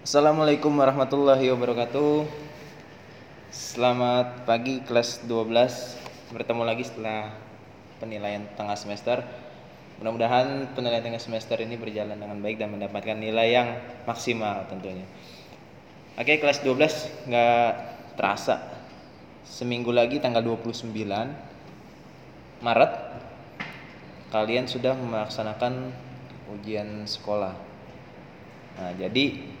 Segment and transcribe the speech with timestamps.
[0.00, 2.24] Assalamualaikum warahmatullahi wabarakatuh.
[3.52, 7.36] Selamat pagi kelas 12 Bertemu lagi setelah
[8.00, 9.20] penilaian tengah semester.
[10.00, 13.76] Mudah-mudahan penilaian tengah semester ini berjalan dengan baik dan mendapatkan nilai yang
[14.08, 15.04] maksimal tentunya.
[16.16, 17.70] Oke kelas 12 nggak
[18.16, 18.56] terasa.
[19.44, 20.96] Seminggu lagi tanggal 29
[22.64, 22.92] Maret
[24.32, 25.92] Kalian sudah melaksanakan
[26.56, 27.52] ujian sekolah.
[28.80, 29.59] Nah jadi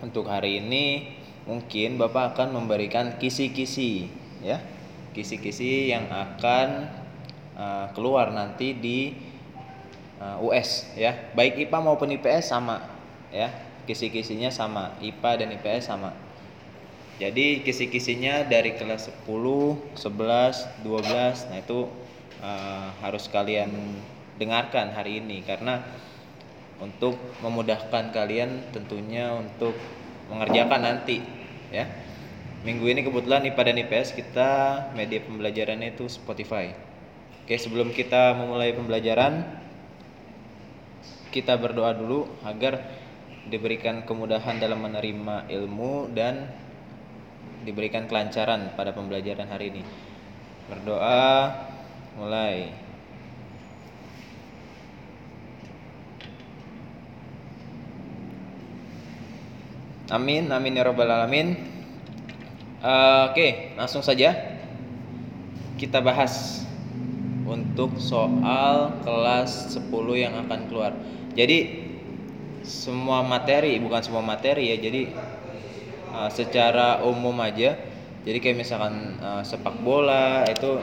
[0.00, 4.08] untuk hari ini mungkin Bapak akan memberikan kisi-kisi
[4.44, 4.60] ya.
[5.10, 6.68] Kisi-kisi yang akan
[7.58, 9.12] uh, keluar nanti di
[10.20, 11.32] uh, US ya.
[11.36, 12.84] Baik IPA maupun IPS sama
[13.32, 13.50] ya.
[13.88, 16.14] Kisi-kisinya sama, IPA dan IPS sama.
[17.20, 21.52] Jadi kisi-kisinya dari kelas 10, 11, 12.
[21.52, 21.84] Nah, itu
[22.40, 23.68] uh, harus kalian
[24.40, 25.84] dengarkan hari ini karena
[26.80, 29.76] untuk memudahkan kalian tentunya untuk
[30.32, 31.20] mengerjakan nanti
[31.70, 31.86] ya.
[32.60, 34.50] Minggu ini kebetulan IPA dan IPS kita
[34.92, 36.72] media pembelajarannya itu Spotify.
[37.44, 39.44] Oke sebelum kita memulai pembelajaran
[41.32, 42.84] kita berdoa dulu agar
[43.48, 46.52] diberikan kemudahan dalam menerima ilmu dan
[47.64, 49.84] diberikan kelancaran pada pembelajaran hari ini.
[50.68, 51.48] Berdoa
[52.20, 52.89] mulai
[60.10, 61.54] Amin, amin ya robbal alamin.
[62.82, 64.34] Uh, Oke, okay, langsung saja
[65.78, 66.66] kita bahas
[67.46, 69.86] untuk soal kelas 10
[70.18, 70.98] yang akan keluar.
[71.38, 71.86] Jadi
[72.66, 74.82] semua materi, bukan semua materi ya.
[74.82, 75.14] Jadi
[76.10, 77.78] uh, secara umum aja.
[78.26, 80.82] Jadi kayak misalkan uh, sepak bola itu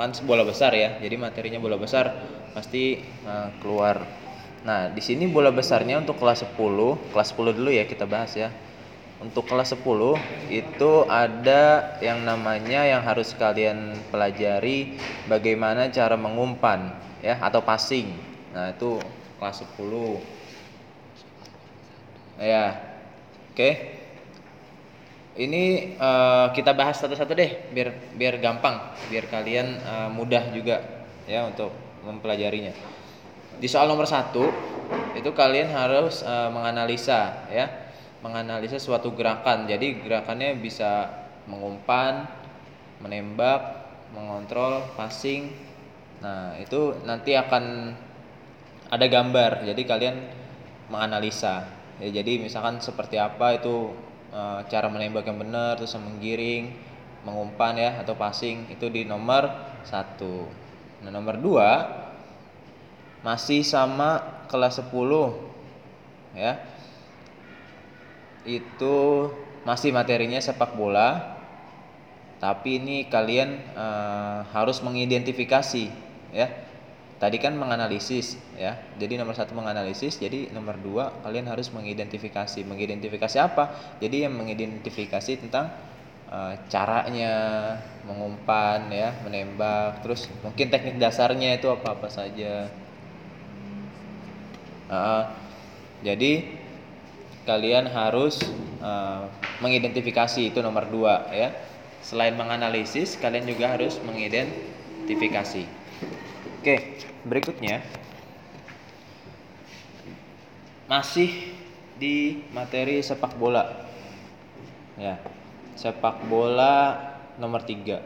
[0.00, 0.96] kan bola besar ya.
[1.04, 2.16] Jadi materinya bola besar
[2.56, 2.96] pasti
[3.28, 4.24] uh, keluar
[4.66, 8.50] Nah, di sini bola besarnya untuk kelas 10, kelas 10 dulu ya kita bahas ya.
[9.22, 10.18] Untuk kelas 10
[10.50, 14.98] itu ada yang namanya yang harus kalian pelajari
[15.30, 18.10] bagaimana cara mengumpan ya atau passing.
[18.50, 18.98] Nah, itu
[19.38, 20.18] kelas 10.
[22.42, 22.74] Ya.
[23.54, 23.70] Oke.
[25.36, 30.80] Ini uh, kita bahas satu-satu deh biar biar gampang, biar kalian uh, mudah juga
[31.28, 31.70] ya untuk
[32.02, 32.95] mempelajarinya
[33.56, 34.44] di soal nomor satu
[35.16, 37.66] itu kalian harus uh, menganalisa ya.
[38.20, 39.68] Menganalisa suatu gerakan.
[39.70, 41.08] Jadi gerakannya bisa
[41.46, 42.26] mengumpan
[43.00, 45.52] menembak mengontrol passing.
[46.20, 47.94] Nah itu nanti akan
[48.90, 49.64] ada gambar.
[49.68, 50.16] Jadi kalian
[50.90, 51.66] menganalisa.
[51.96, 53.88] Ya jadi misalkan seperti apa itu
[54.28, 56.76] e, cara menembak yang benar terus menggiring
[57.24, 59.48] mengumpan ya atau passing itu di nomor
[59.82, 60.44] satu.
[61.04, 61.70] Nah nomor dua
[63.26, 64.94] masih sama kelas 10
[66.38, 66.62] ya.
[68.46, 68.94] Itu
[69.66, 71.34] masih materinya sepak bola
[72.38, 75.90] tapi ini kalian uh, harus mengidentifikasi
[76.30, 76.46] ya.
[77.16, 78.78] Tadi kan menganalisis ya.
[79.00, 82.62] Jadi nomor satu menganalisis jadi nomor dua kalian harus mengidentifikasi.
[82.62, 83.74] Mengidentifikasi apa?
[83.98, 85.72] Jadi yang mengidentifikasi tentang
[86.30, 87.32] uh, caranya
[88.06, 92.70] mengumpan ya menembak terus mungkin teknik dasarnya itu apa apa saja
[96.04, 96.54] Jadi
[97.46, 98.42] kalian harus
[98.82, 99.30] uh,
[99.62, 101.54] mengidentifikasi itu nomor dua ya.
[102.06, 105.66] Selain menganalisis, kalian juga harus mengidentifikasi.
[106.62, 107.82] Oke, berikutnya
[110.86, 111.50] masih
[111.98, 113.90] di materi sepak bola.
[114.94, 115.18] Ya,
[115.74, 116.94] sepak bola
[117.42, 118.02] nomor tiga.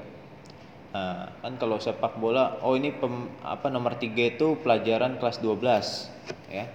[0.90, 6.50] Nah, kan kalau sepak bola, oh ini pem, apa nomor tiga itu pelajaran kelas 12
[6.50, 6.66] ya.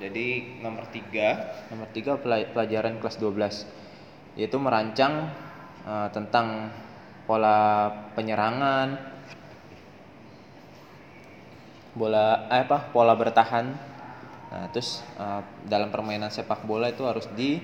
[0.00, 3.84] Jadi nomor tiga nomor tiga pelajaran kelas 12
[4.34, 5.30] yaitu merancang
[5.86, 6.74] uh, tentang
[7.30, 7.86] pola
[8.18, 8.98] penyerangan
[11.94, 13.70] bola eh, apa pola bertahan.
[14.50, 17.62] Nah terus uh, dalam permainan sepak bola itu harus di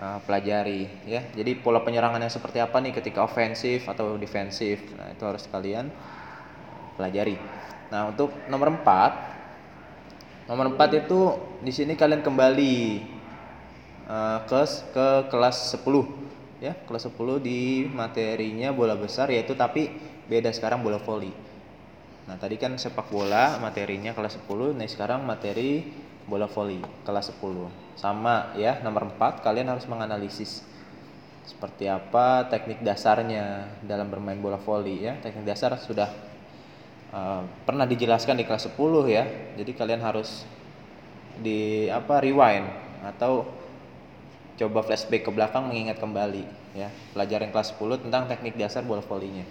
[0.00, 1.20] uh, pelajari ya.
[1.36, 4.80] Jadi pola penyerangannya seperti apa nih ketika ofensif atau defensif?
[4.96, 5.92] Nah itu harus kalian
[6.96, 7.36] pelajari.
[7.92, 9.30] Nah untuk nomor 4
[10.50, 11.20] Nomor 4 itu
[11.62, 13.06] di sini kalian kembali
[14.10, 14.60] uh, ke
[14.90, 15.86] ke kelas 10
[16.58, 19.94] ya, kelas 10 di materinya bola besar yaitu tapi
[20.26, 21.30] beda sekarang bola voli.
[22.26, 25.86] Nah, tadi kan sepak bola materinya kelas 10, nah sekarang materi
[26.26, 27.96] bola voli kelas 10.
[27.96, 30.64] Sama ya, nomor 4 kalian harus menganalisis
[31.44, 35.16] seperti apa teknik dasarnya dalam bermain bola voli ya.
[35.20, 36.08] Teknik dasar sudah
[37.12, 38.76] uh, pernah dijelaskan di kelas 10
[39.08, 39.24] ya.
[39.56, 40.44] Jadi kalian harus
[41.40, 42.68] di apa rewind
[43.00, 43.48] atau
[44.60, 46.44] coba flashback ke belakang mengingat kembali
[46.76, 49.42] ya pelajaran kelas 10 tentang teknik dasar bola volinya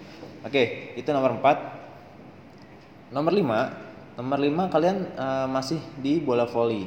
[0.46, 3.89] oke itu nomor 4 nomor 5
[4.20, 6.84] nomor 5 kalian uh, masih di bola voli.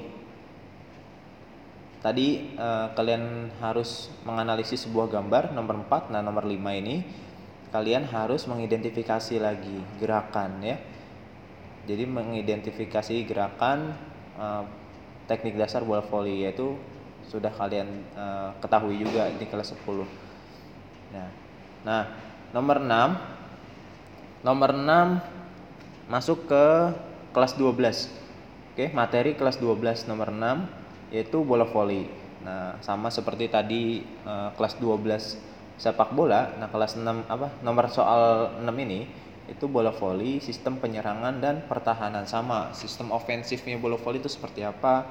[1.98, 7.02] Tadi uh, kalian harus menganalisis sebuah gambar nomor 4 nah nomor 5 ini
[7.74, 10.78] kalian harus mengidentifikasi lagi gerakan ya.
[11.90, 13.98] Jadi mengidentifikasi gerakan
[14.38, 14.70] uh,
[15.26, 16.78] teknik dasar bola voli yaitu
[17.26, 20.06] sudah kalian uh, ketahui juga di kelas 10.
[21.18, 21.30] Nah,
[21.82, 22.04] nah
[22.54, 26.94] nomor 6 nomor 6 masuk ke
[27.34, 28.74] kelas 12.
[28.74, 32.10] Oke, materi kelas 12 nomor 6 yaitu bola voli.
[32.46, 36.54] Nah, sama seperti tadi uh, kelas 12 sepak bola.
[36.58, 37.62] Nah, kelas 6 apa?
[37.66, 39.06] Nomor soal 6 ini
[39.50, 42.72] itu bola voli, sistem penyerangan dan pertahanan sama.
[42.74, 45.06] Sistem ofensifnya bola voli itu seperti apa?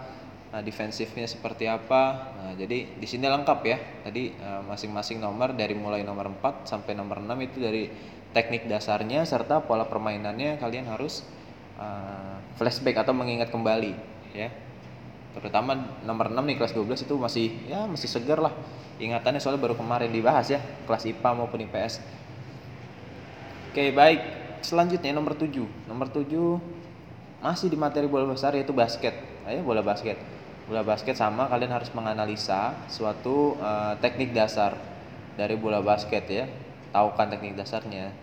[0.52, 2.34] Nah, defensifnya seperti apa.
[2.38, 3.78] Nah, jadi di sini lengkap ya.
[4.04, 7.88] Tadi eh, masing-masing uh, nomor dari mulai nomor 4 sampai nomor 6 itu dari
[8.32, 11.25] teknik dasarnya serta pola permainannya kalian harus
[11.82, 13.93] uh, flashback atau mengingat kembali
[14.31, 14.55] ya.
[15.34, 18.55] Terutama nomor 6 nih kelas 12 itu masih ya masih segar lah.
[19.02, 21.99] Ingatannya soalnya baru kemarin dibahas ya, kelas IPA maupun IPS.
[23.73, 24.20] Oke, baik.
[24.62, 25.50] Selanjutnya nomor 7.
[25.90, 26.31] Nomor 7
[27.43, 29.17] masih di materi bola besar yaitu basket.
[29.43, 30.14] Ayo bola basket
[30.67, 34.78] bola basket sama kalian harus menganalisa suatu uh, teknik dasar
[35.35, 36.46] dari bola basket ya
[36.94, 38.14] tahu kan teknik dasarnya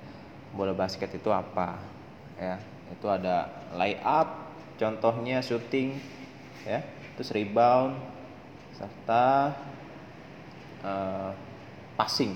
[0.56, 1.78] bola basket itu apa
[2.40, 2.58] ya
[2.90, 3.48] itu ada
[3.78, 4.50] lay up
[4.80, 6.00] contohnya shooting
[6.66, 6.82] ya.
[7.16, 8.00] Terus rebound
[8.76, 9.56] serta
[10.84, 11.32] uh,
[12.00, 12.36] passing.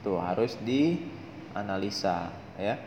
[0.00, 2.80] Itu harus dianalisa ya.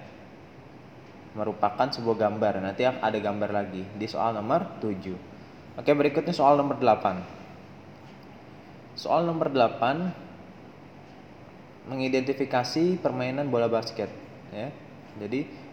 [1.38, 2.64] Merupakan sebuah gambar.
[2.64, 5.36] Nanti ada gambar lagi di soal nomor 7
[5.76, 8.96] Oke, berikutnya soal nomor 8.
[8.96, 14.08] Soal nomor 8 mengidentifikasi permainan bola basket
[14.56, 14.72] ya.
[15.20, 15.65] Jadi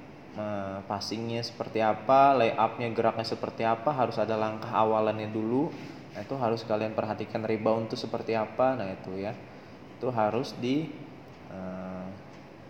[0.88, 5.68] passingnya seperti apa, layupnya geraknya seperti apa, harus ada langkah awalannya dulu.
[6.12, 8.76] Nah, itu harus kalian perhatikan rebound itu seperti apa.
[8.76, 9.32] Nah, itu ya.
[10.00, 10.88] Itu harus di
[11.52, 12.06] uh,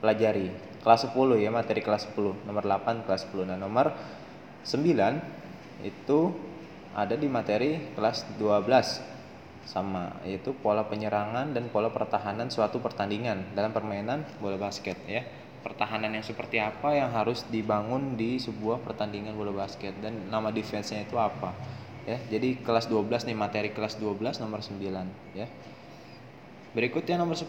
[0.02, 0.50] pelajari.
[0.82, 2.46] Kelas 10 ya, materi kelas 10.
[2.46, 3.50] Nomor 8 kelas 10.
[3.54, 3.94] Nah, nomor
[4.66, 6.20] 9 itu
[6.94, 9.10] ada di materi kelas 12
[9.62, 15.22] sama yaitu pola penyerangan dan pola pertahanan suatu pertandingan dalam permainan bola basket ya
[15.62, 19.94] pertahanan yang seperti apa yang harus dibangun di sebuah pertandingan bola basket?
[20.02, 21.54] Dan nama defense-nya itu apa?
[22.02, 25.46] Ya jadi kelas 12 nih materi kelas 12 nomor 9 ya.
[26.74, 27.48] Berikutnya nomor 10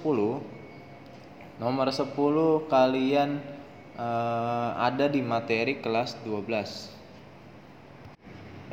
[1.57, 2.13] nomor 10
[2.69, 3.41] kalian
[3.97, 6.93] uh, ada di materi kelas 12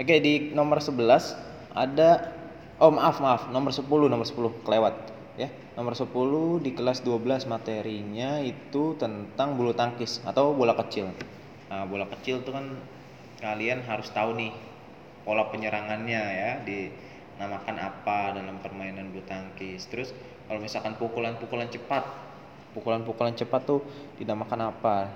[0.00, 2.32] Oke, di nomor 11 ada
[2.80, 4.96] oh maaf maaf, nomor 10 nomor 10 kelewat
[5.36, 5.52] ya.
[5.80, 11.08] Nomor 10 di kelas 12 materinya itu tentang bulu tangkis atau bola kecil.
[11.72, 12.76] Nah, bola kecil itu kan
[13.40, 14.52] kalian harus tahu nih
[15.24, 19.88] pola penyerangannya ya dinamakan apa dalam permainan bulu tangkis.
[19.88, 20.12] Terus
[20.52, 22.04] kalau misalkan pukulan-pukulan cepat,
[22.76, 23.80] pukulan-pukulan cepat tuh
[24.20, 25.08] dinamakan apa?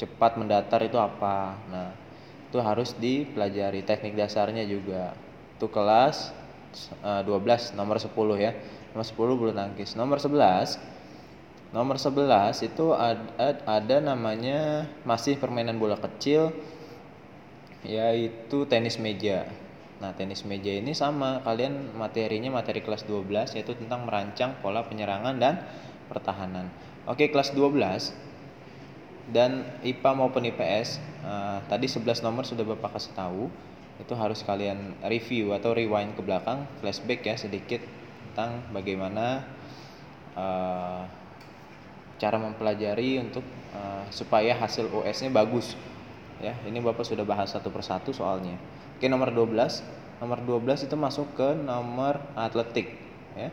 [0.00, 1.60] Cepat mendatar itu apa?
[1.68, 1.92] Nah,
[2.48, 5.12] itu harus dipelajari teknik dasarnya juga
[5.60, 6.32] itu kelas
[7.04, 8.56] uh, eh, 12 nomor 10 ya
[8.92, 9.94] nomor 10 bulu tangkis.
[9.94, 11.00] Nomor 11
[11.70, 16.50] nomor 11 itu ada, ada namanya masih permainan bola kecil
[17.86, 19.46] yaitu tenis meja.
[20.02, 21.40] Nah tenis meja ini sama.
[21.46, 25.62] Kalian materinya materi kelas 12 yaitu tentang merancang pola penyerangan dan
[26.10, 26.68] pertahanan.
[27.06, 28.12] Oke kelas 12
[29.30, 33.46] dan IPA maupun IPS uh, tadi 11 nomor sudah Bapak kasih tahu.
[34.00, 36.64] Itu harus kalian review atau rewind ke belakang.
[36.80, 37.84] Flashback ya sedikit
[38.30, 39.42] tentang bagaimana
[40.38, 41.02] uh,
[42.16, 43.42] cara mempelajari untuk
[43.74, 45.74] uh, supaya hasil US-nya bagus
[46.40, 48.56] ya ini Bapak sudah bahas satu persatu soalnya
[48.96, 52.96] oke nomor 12 nomor 12 itu masuk ke nomor atletik
[53.36, 53.52] ya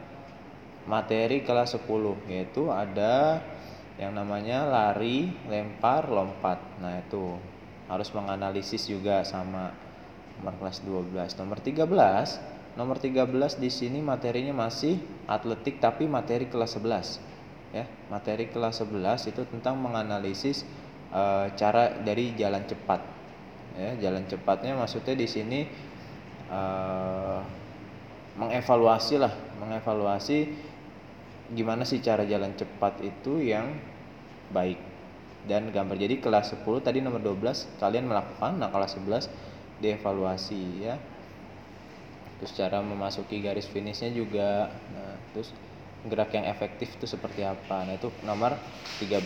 [0.88, 1.84] materi kelas 10
[2.32, 3.44] yaitu ada
[3.98, 6.62] yang namanya lari, lempar, lompat.
[6.78, 7.34] Nah, itu
[7.90, 9.74] harus menganalisis juga sama
[10.40, 11.34] nomor kelas 12.
[11.42, 17.74] Nomor 13, nomor 13 di sini materinya masih atletik tapi materi kelas 11.
[17.74, 20.64] Ya, materi kelas 11 itu tentang menganalisis
[21.10, 23.02] e, cara dari jalan cepat.
[23.76, 25.66] Ya, jalan cepatnya maksudnya di sini
[26.48, 26.62] e,
[28.38, 30.38] mengevaluasi lah, mengevaluasi
[31.58, 33.74] gimana sih cara jalan cepat itu yang
[34.54, 34.78] baik
[35.48, 39.32] dan gambar jadi kelas 10 tadi nomor 12 kalian melakukan nah kelas 11
[39.80, 41.00] dievaluasi ya
[42.38, 45.54] terus cara memasuki garis finishnya juga nah terus
[46.08, 47.84] gerak yang efektif itu seperti apa?
[47.84, 48.56] Nah itu nomor
[49.02, 49.26] 13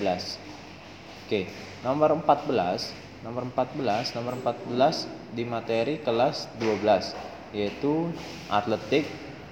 [1.28, 1.42] oke
[1.84, 8.10] nomor 14 nomor 14 nomor 14 di materi kelas 12 yaitu
[8.50, 9.06] atletik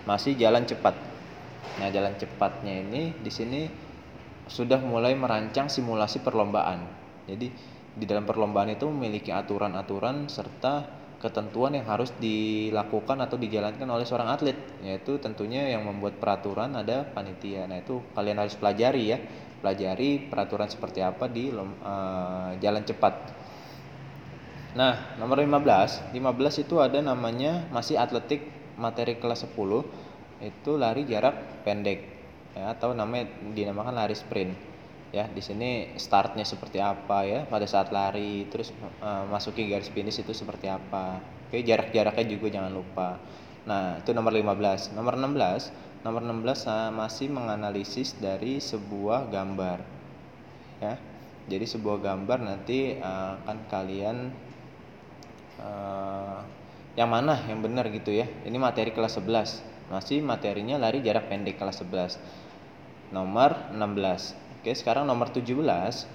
[0.08, 0.96] masih jalan cepat.
[1.78, 3.70] Nah jalan cepatnya ini di sini
[4.50, 6.82] sudah mulai merancang simulasi perlombaan.
[7.30, 7.48] Jadi
[7.94, 10.88] di dalam perlombaan itu memiliki aturan-aturan serta
[11.20, 17.04] ketentuan yang harus dilakukan atau dijalankan oleh seorang atlet yaitu tentunya yang membuat peraturan ada
[17.04, 17.68] panitia.
[17.68, 19.20] Nah itu kalian harus pelajari ya.
[19.60, 23.14] Pelajari peraturan seperti apa di uh, jalan cepat.
[24.80, 28.48] Nah nomor 15 15 itu ada namanya masih atletik
[28.80, 29.60] materi kelas 10
[30.40, 32.00] itu lari jarak pendek
[32.56, 34.69] ya, atau namanya dinamakan lari sprint
[35.10, 38.70] ya di sini startnya seperti apa ya pada saat lari terus
[39.02, 41.18] uh, masuki garis finish itu seperti apa.
[41.50, 43.18] Oke jarak-jaraknya juga jangan lupa.
[43.66, 49.82] Nah itu nomor 15 nomor 16 nomor 16 uh, masih menganalisis dari sebuah gambar.
[50.80, 51.02] Ya
[51.50, 53.42] jadi sebuah gambar nanti uh,
[53.74, 54.30] kalian
[55.58, 56.40] uh,
[56.94, 58.30] yang mana yang benar gitu ya.
[58.46, 62.22] Ini materi kelas 11 masih materinya lari jarak pendek kelas 11
[63.10, 65.56] nomor 16 Oke, sekarang nomor 17.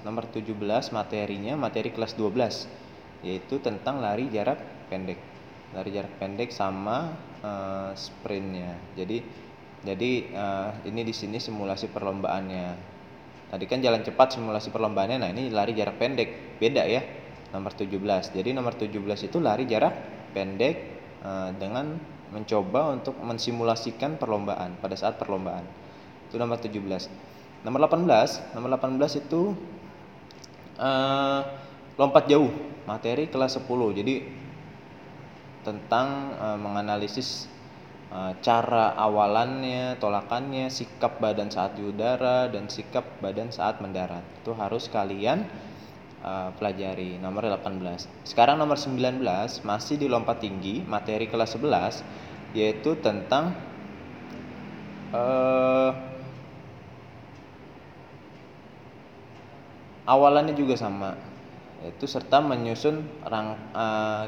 [0.05, 2.85] Nomor 17 materinya materi kelas 12
[3.25, 4.61] yaitu tentang lari jarak
[4.93, 5.17] pendek.
[5.73, 8.77] Lari jarak pendek sama uh, sprintnya.
[9.01, 9.25] Jadi
[9.81, 12.93] jadi uh, ini di sini simulasi perlombaannya.
[13.49, 15.25] Tadi kan jalan cepat simulasi perlombaannya.
[15.25, 16.61] Nah, ini lari jarak pendek.
[16.61, 17.01] Beda ya.
[17.57, 17.97] Nomor 17.
[18.37, 18.93] Jadi nomor 17
[19.25, 19.97] itu lari jarak
[20.37, 20.77] pendek
[21.25, 21.97] uh, dengan
[22.29, 25.65] mencoba untuk mensimulasikan perlombaan pada saat perlombaan.
[26.29, 27.33] Itu nomor 17.
[27.65, 29.57] Nomor 18, nomor 18 itu
[30.77, 31.41] uh,
[31.97, 32.53] lompat jauh,
[32.85, 33.65] materi kelas 10.
[33.97, 34.15] Jadi
[35.65, 37.49] tentang uh, menganalisis
[38.13, 44.21] uh, cara awalannya, tolakannya, sikap badan saat di udara dan sikap badan saat mendarat.
[44.45, 45.49] Itu harus kalian
[46.21, 47.17] uh, pelajari.
[47.17, 48.29] Nomor 18.
[48.29, 49.25] Sekarang nomor 19
[49.65, 52.05] masih di lompat tinggi, materi kelas 11
[52.55, 53.51] yaitu tentang
[55.11, 56.14] uh,
[60.05, 61.17] awalannya juga sama
[61.85, 64.25] itu serta menyusun rang uh,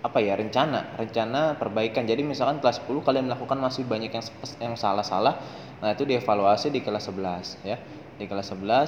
[0.00, 2.08] apa ya rencana rencana perbaikan.
[2.08, 4.24] Jadi misalkan kelas 10 kalian melakukan masih banyak yang
[4.58, 5.38] yang salah-salah
[5.80, 7.76] nah itu dievaluasi di kelas 11 ya.
[8.16, 8.80] Di kelas 11 uh,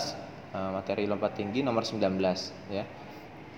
[0.56, 2.00] eh, materi lompat tinggi nomor 19
[2.72, 2.84] ya.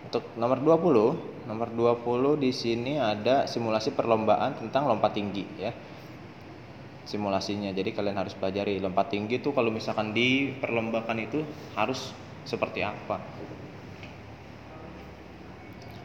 [0.05, 5.73] Untuk nomor 20 nomor 20 di sini ada simulasi perlombaan tentang lompat tinggi ya.
[7.05, 11.45] Simulasinya jadi kalian harus pelajari lompat tinggi itu kalau misalkan di perlombakan itu
[11.77, 13.21] harus seperti apa?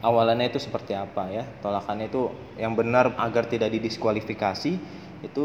[0.00, 1.44] Awalannya itu seperti apa ya?
[1.60, 4.72] Tolakannya itu yang benar agar tidak didiskualifikasi
[5.20, 5.44] itu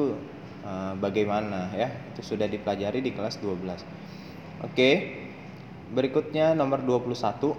[0.63, 1.91] uh, bagaimana ya?
[2.15, 4.05] Itu sudah dipelajari di kelas 12
[4.63, 4.91] oke
[5.91, 7.53] berikutnya nomor 21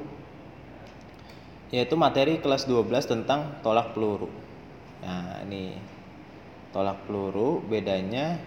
[1.74, 4.30] yaitu materi kelas 12 tentang tolak peluru.
[5.02, 5.74] Nah ini
[6.70, 8.38] tolak peluru bedanya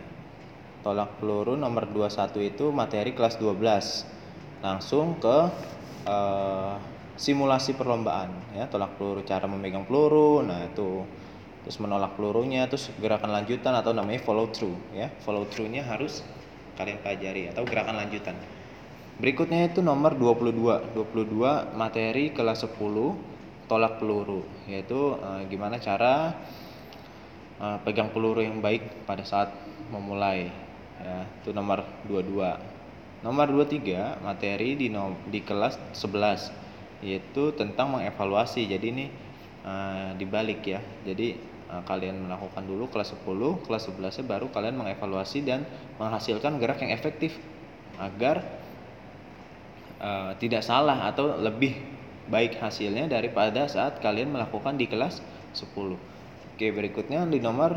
[0.83, 4.18] tolak peluru nomor 21 itu materi kelas 12
[4.59, 5.37] langsung ke
[6.07, 6.75] uh,
[7.19, 11.03] simulasi perlombaan ya tolak peluru cara memegang peluru nah itu
[11.63, 16.23] terus menolak pelurunya terus gerakan lanjutan atau namanya follow through ya follow throughnya harus
[16.79, 18.39] kalian pelajari atau gerakan lanjutan.
[19.19, 22.79] Berikutnya itu nomor 22 22 materi kelas 10
[23.67, 26.39] tolak peluru yaitu uh, gimana cara
[27.59, 29.51] uh, pegang peluru yang baik pada saat
[29.91, 30.47] memulai
[31.03, 32.78] ya itu nomor 22
[33.19, 38.63] Nomor 23 materi di nom di kelas 11 yaitu tentang mengevaluasi.
[38.63, 39.05] Jadi ini
[39.67, 40.79] uh, dibalik ya.
[41.03, 41.35] Jadi
[41.67, 45.67] uh, kalian melakukan dulu kelas 10, kelas 11 baru kalian mengevaluasi dan
[45.99, 47.35] menghasilkan gerak yang efektif
[47.99, 48.39] agar
[49.99, 51.75] uh, tidak salah atau lebih
[52.31, 55.19] baik hasilnya daripada saat kalian melakukan di kelas
[55.59, 55.75] 10.
[56.55, 57.75] Oke, berikutnya di nomor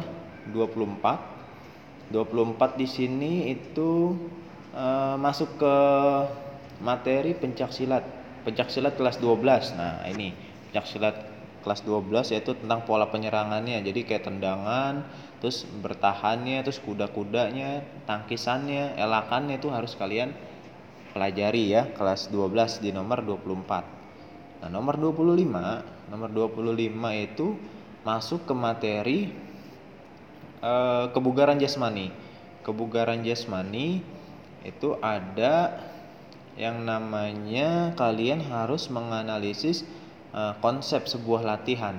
[0.54, 2.14] 24.
[2.14, 4.12] 24 di sini itu
[4.76, 5.74] uh, masuk ke
[6.82, 8.04] materi pencak silat.
[8.42, 10.34] Pencak silat kelas 12 nah ini.
[10.70, 11.16] Pencak silat
[11.62, 13.80] kelas 12 yaitu tentang pola penyerangannya.
[13.86, 15.06] Jadi kayak tendangan
[15.38, 20.34] terus bertahannya terus kuda-kudanya tangkisannya elakannya itu harus kalian
[21.14, 21.86] pelajari ya.
[21.94, 24.02] Kelas 12 di nomor 24
[24.62, 26.70] nah nomor 25 nomor 25
[27.18, 27.58] itu
[28.06, 29.18] masuk ke materi
[30.62, 32.14] uh, kebugaran jasmani.
[32.62, 34.02] Kebugaran jasmani
[34.62, 35.82] itu ada
[36.54, 39.88] yang namanya kalian harus menganalisis
[40.36, 41.96] uh, konsep sebuah latihan.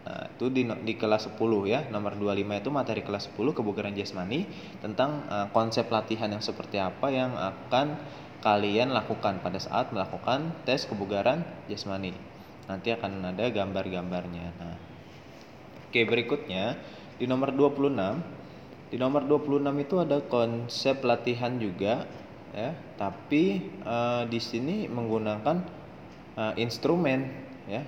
[0.00, 1.36] Nah, itu di, di kelas 10
[1.68, 1.84] ya.
[1.92, 4.48] Nomor 25 itu materi kelas 10 kebugaran jasmani
[4.80, 8.00] tentang uh, konsep latihan yang seperti apa yang akan
[8.40, 12.16] kalian lakukan pada saat melakukan tes kebugaran jasmani.
[12.64, 14.46] Nanti akan ada gambar-gambarnya.
[14.56, 14.76] Nah,
[15.92, 16.80] oke berikutnya
[17.20, 18.39] di nomor 26
[18.90, 22.10] di nomor 26 itu ada konsep latihan juga
[22.50, 25.56] ya, tapi uh, di sini menggunakan
[26.34, 27.30] uh, instrumen
[27.70, 27.86] ya.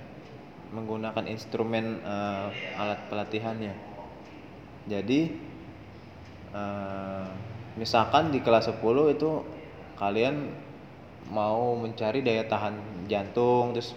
[0.73, 3.75] Menggunakan instrumen uh, alat pelatihannya.
[4.89, 5.37] Jadi
[6.55, 7.29] uh,
[7.77, 8.81] misalkan di kelas 10
[9.13, 9.31] itu
[9.99, 10.49] kalian
[11.29, 13.95] mau mencari daya tahan jantung terus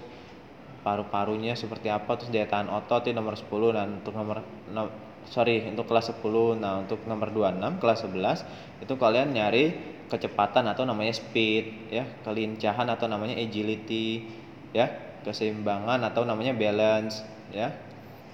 [0.86, 5.66] paru-parunya seperti apa terus daya tahan otot di nomor 10 dan untuk nomor no, sorry
[5.66, 9.64] untuk kelas 10 nah untuk nomor 26 kelas 11 itu kalian nyari
[10.06, 14.23] kecepatan atau namanya speed ya kelincahan atau namanya agility
[14.71, 17.75] ya keseimbangan atau namanya balance ya.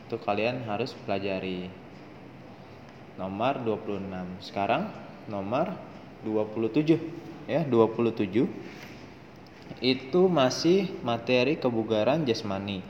[0.04, 1.72] Itu kalian harus pelajari.
[3.16, 4.92] Nomor 26 sekarang
[5.24, 5.72] nomor
[6.20, 7.00] 27
[7.48, 8.44] ya 27
[9.82, 12.84] itu masih materi kebugaran jasmani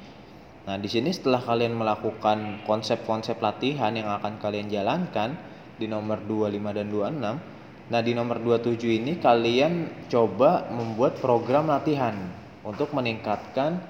[0.63, 5.35] Nah, di sini setelah kalian melakukan konsep-konsep latihan yang akan kalian jalankan
[5.75, 12.15] di nomor 25 dan 26, nah di nomor 27 ini kalian coba membuat program latihan
[12.63, 13.83] untuk meningkatkan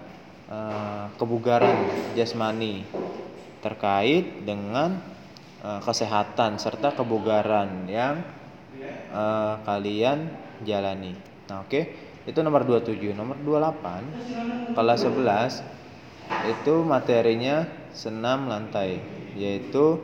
[0.48, 1.76] uh, kebugaran
[2.16, 2.88] jasmani
[3.60, 4.96] terkait dengan
[5.60, 8.24] uh, kesehatan serta kebugaran yang
[9.12, 10.32] uh, kalian
[10.64, 11.12] jalani.
[11.52, 11.68] Nah, oke.
[11.68, 11.84] Okay.
[12.22, 13.18] Itu nomor 27.
[13.18, 15.81] Nomor 28 kelas 11
[16.48, 18.98] itu materinya senam lantai
[19.38, 20.00] yaitu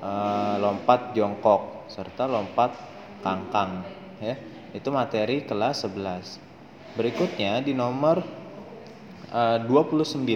[0.00, 2.76] uh, lompat jongkok serta lompat
[3.20, 3.84] kangkang
[4.22, 4.36] ya.
[4.70, 6.50] Itu materi kelas 11
[6.94, 8.22] berikutnya di nomor
[9.30, 10.26] uh, 29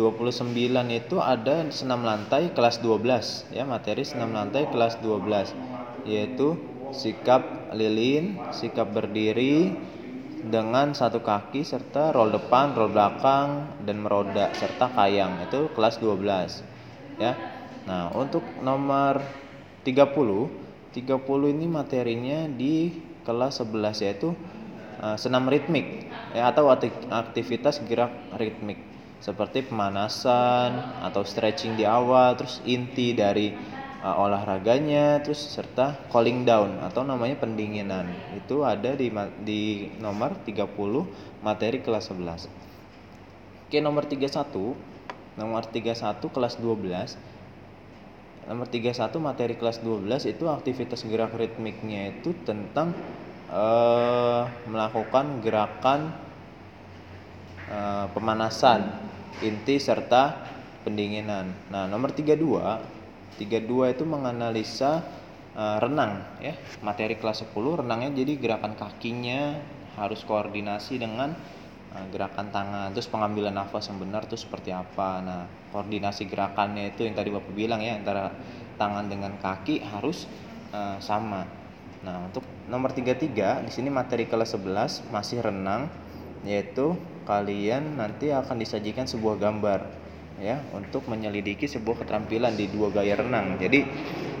[0.00, 0.56] 29
[0.96, 6.56] itu ada senam lantai kelas 12 ya materi senam lantai kelas 12 yaitu
[6.96, 9.76] sikap lilin sikap berdiri
[10.44, 17.20] dengan satu kaki serta roll depan, roll belakang dan meroda serta kayang itu kelas 12
[17.20, 17.36] ya.
[17.84, 19.20] Nah, untuk nomor
[19.84, 22.90] 30 30 ini materinya di
[23.22, 24.34] kelas 11 yaitu
[24.98, 26.66] uh, senam ritmik ya atau
[27.10, 28.78] aktivitas gerak ritmik
[29.20, 33.52] seperti pemanasan atau stretching di awal terus inti dari
[34.04, 38.10] uh, olahraganya terus serta cooling down atau namanya pendinginan.
[38.36, 39.08] Itu ada di
[39.44, 40.66] di nomor 30
[41.40, 42.70] materi kelas 11
[43.70, 44.34] oke nomor 31
[45.38, 45.94] nomor 31
[46.34, 52.90] kelas 12 nomor 31 materi kelas 12 itu aktivitas gerak ritmiknya itu tentang
[53.46, 56.10] uh, melakukan gerakan
[57.70, 58.90] uh, pemanasan
[59.38, 60.50] inti serta
[60.82, 61.54] pendinginan.
[61.70, 62.99] Nah nomor 32
[63.38, 65.04] 32 itu menganalisa
[65.54, 66.56] uh, renang ya.
[66.82, 69.60] Materi kelas 10 renangnya jadi gerakan kakinya
[69.98, 71.34] harus koordinasi dengan
[71.94, 75.22] uh, gerakan tangan terus pengambilan nafas yang benar itu seperti apa.
[75.22, 75.40] Nah
[75.70, 78.34] koordinasi gerakannya itu yang tadi bapak bilang ya antara
[78.80, 80.26] tangan dengan kaki harus
[80.72, 81.44] uh, sama.
[82.00, 85.90] Nah untuk nomor 33 di sini materi kelas 11 masih renang
[86.40, 86.96] yaitu
[87.28, 89.99] kalian nanti akan disajikan sebuah gambar
[90.40, 93.60] ya untuk menyelidiki sebuah keterampilan di dua gaya renang.
[93.60, 93.84] Jadi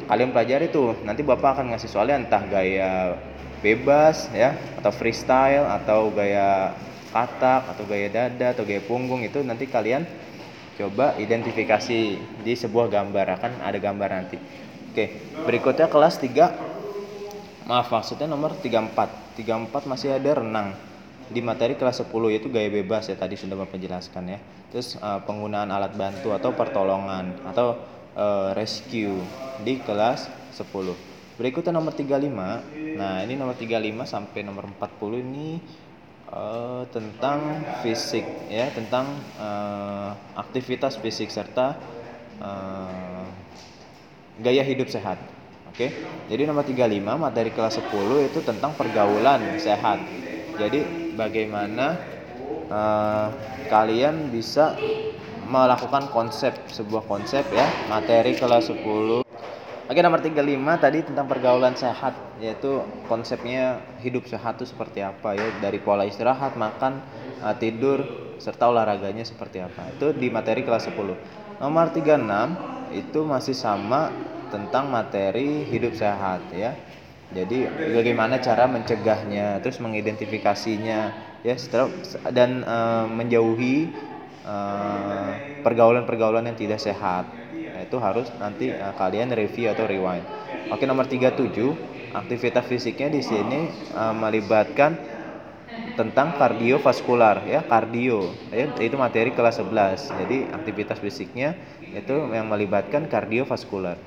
[0.08, 3.14] kalian pelajari tuh, nanti Bapak akan ngasih soalnya entah gaya
[3.60, 6.72] bebas ya atau freestyle atau gaya
[7.12, 10.08] katak atau gaya dada atau gaya punggung itu nanti kalian
[10.80, 12.00] coba identifikasi
[12.40, 14.40] di sebuah gambar akan ada gambar nanti.
[14.90, 19.38] Oke, berikutnya kelas 3 maaf maksudnya nomor 34.
[19.38, 20.89] 34 masih ada renang
[21.30, 24.38] di materi kelas 10 yaitu gaya bebas ya tadi sudah Bapak jelaskan ya.
[24.74, 27.78] Terus uh, penggunaan alat bantu atau pertolongan atau
[28.18, 29.22] uh, rescue
[29.62, 30.66] di kelas 10.
[31.38, 32.98] Berikutnya nomor 35.
[33.00, 35.56] Nah, ini nomor 35 sampai nomor 40 ini
[36.28, 39.08] uh, tentang fisik ya, tentang
[39.40, 41.80] uh, aktivitas fisik serta
[42.44, 43.24] uh,
[44.42, 45.16] gaya hidup sehat.
[45.70, 45.88] Oke.
[45.88, 45.90] Okay?
[46.28, 50.02] Jadi nomor 35 materi kelas 10 itu tentang pergaulan sehat.
[50.60, 52.00] Jadi bagaimana
[52.72, 53.28] uh,
[53.68, 54.72] kalian bisa
[55.52, 59.20] melakukan konsep sebuah konsep ya materi kelas 10
[59.90, 60.38] Oke nomor 35
[60.78, 62.78] tadi tentang pergaulan sehat yaitu
[63.10, 67.02] konsepnya hidup sehat itu seperti apa ya dari pola istirahat, makan,
[67.42, 68.06] uh, tidur
[68.38, 69.90] serta olahraganya seperti apa.
[69.98, 71.18] Itu di materi kelas 10.
[71.58, 72.54] Nomor 36
[72.94, 74.14] itu masih sama
[74.54, 76.78] tentang materi hidup sehat ya
[77.30, 80.98] jadi bagaimana cara mencegahnya terus mengidentifikasinya
[81.46, 81.94] ya setelah
[82.34, 83.86] dan uh, menjauhi
[84.42, 87.30] uh, pergaulan-pergaulan yang tidak sehat.
[87.70, 90.26] Nah, itu harus nanti uh, kalian review atau rewind.
[90.74, 91.54] Oke, nomor 37,
[92.14, 94.94] aktivitas fisiknya di sini melibatkan
[96.00, 98.20] tentang kardiovaskular ya, kardio.
[98.58, 100.00] Ya, itu materi kelas 11.
[100.20, 101.48] Jadi aktivitas fisiknya
[101.98, 103.98] itu yang melibatkan kardiovaskular.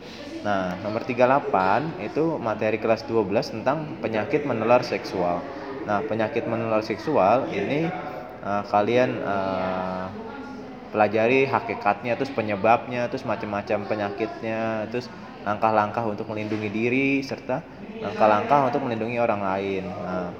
[0.47, 5.37] Nah, nomor 38 itu materi kelas 12 tentang penyakit menular seksual.
[5.87, 7.79] Nah, penyakit menular seksual ini
[8.43, 10.05] uh, kalian uh,
[10.91, 15.09] pelajari hakikatnya, terus penyebabnya, terus macam-macam penyakitnya, terus
[15.47, 17.67] langkah-langkah untuk melindungi diri serta
[18.03, 19.83] langkah-langkah untuk melindungi orang lain.
[20.03, 20.35] Nah,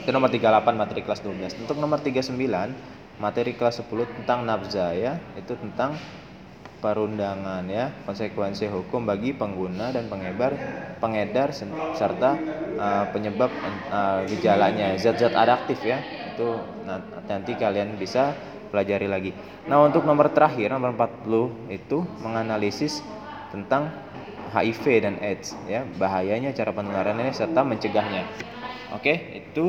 [0.00, 1.60] itu nomor 38 materi kelas 12.
[1.60, 2.32] Untuk nomor 39
[3.20, 6.00] materi kelas 10 tentang nafza ya, itu tentang
[6.80, 7.92] perundangan ya.
[8.08, 10.56] Konsekuensi hukum bagi pengguna dan pengebar
[10.98, 11.52] pengedar
[11.92, 12.30] serta
[12.80, 13.52] uh, penyebab
[13.92, 14.96] uh, gejalanya.
[14.96, 16.00] Zat-zat adaptif ya.
[16.32, 16.56] Itu
[17.28, 18.32] nanti kalian bisa
[18.72, 19.36] pelajari lagi.
[19.68, 23.04] Nah untuk nomor terakhir nomor 40 itu menganalisis
[23.52, 23.92] tentang
[24.56, 25.84] HIV dan AIDS ya.
[26.00, 28.24] Bahayanya cara penularannya serta mencegahnya
[28.96, 29.66] oke itu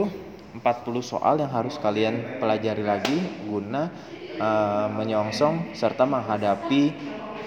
[0.51, 3.87] 40 soal yang harus kalian pelajari lagi guna
[4.35, 6.91] uh, menyongsong serta menghadapi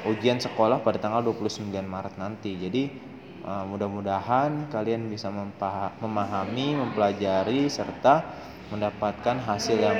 [0.08, 2.56] ujian sekolah pada tanggal 29 Maret nanti.
[2.56, 2.82] Jadi
[3.44, 5.28] uh, mudah-mudahan kalian bisa
[6.00, 8.24] memahami, mempelajari serta
[8.72, 9.98] mendapatkan hasil yang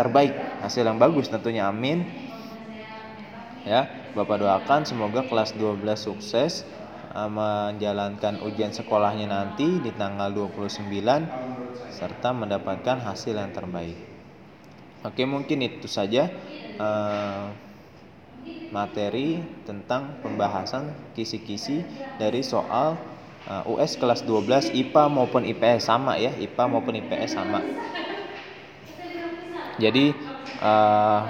[0.00, 0.32] terbaik,
[0.64, 2.04] hasil yang bagus tentunya amin.
[3.60, 6.64] Ya, Bapak doakan semoga kelas 12 sukses
[7.10, 10.86] menjalankan ujian sekolahnya nanti di tanggal 29
[11.90, 13.98] serta mendapatkan hasil yang terbaik.
[15.02, 16.30] Oke, mungkin itu saja
[16.78, 17.50] uh,
[18.70, 21.82] materi tentang pembahasan kisi-kisi
[22.14, 22.94] dari soal
[23.50, 27.66] eh, US kelas 12 IPA maupun IPS sama ya, IPA maupun IPS sama.
[29.80, 30.14] Jadi
[30.62, 31.22] uh,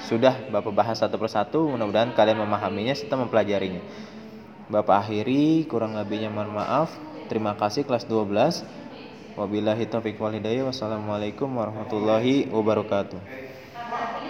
[0.00, 3.84] sudah Bapak bahas satu persatu, mudah-mudahan kalian memahaminya serta mempelajarinya.
[4.74, 6.88] Bapak akhiri, kurang lebihnya mohon maaf.
[7.28, 8.54] Terima kasih kelas 12.
[9.38, 10.64] Wabillahi taufiq wal hidayah.
[10.70, 13.20] Wassalamualaikum warahmatullahi wabarakatuh.